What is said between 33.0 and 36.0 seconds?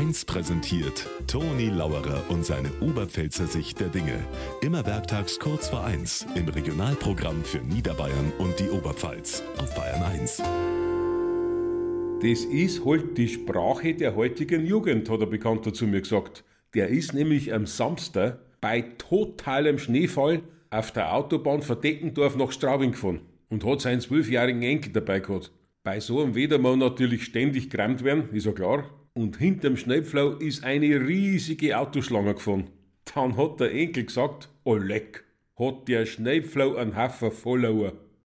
Dann hat der Enkel gesagt, oh leck, hat